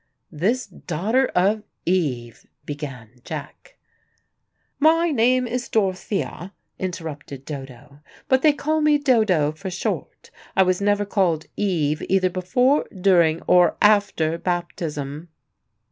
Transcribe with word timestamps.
"This 0.31 0.65
daughter 0.65 1.27
of 1.35 1.61
Eve" 1.85 2.47
began 2.71 3.21
Jack. 3.23 3.77
"My 4.79 5.11
name 5.11 5.45
is 5.45 5.69
Dorothea," 5.69 6.53
interrupted 6.79 7.45
Dodo, 7.45 7.99
"but 8.27 8.41
they 8.41 8.51
call 8.51 8.81
me 8.81 8.97
Dodo 8.97 9.51
for 9.51 9.69
short. 9.69 10.31
I 10.55 10.63
was 10.63 10.81
never 10.81 11.05
called 11.05 11.45
Eve 11.55 12.01
either 12.09 12.31
before, 12.31 12.87
during, 12.99 13.43
or 13.43 13.77
after 13.79 14.39
baptism." 14.39 15.29